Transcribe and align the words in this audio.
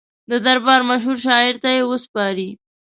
د 0.29 0.31
دربار 0.45 0.81
مشهور 0.89 1.17
شاعر 1.25 1.55
ته 1.63 1.69
یې 1.75 1.83
وسپاري. 1.91 2.49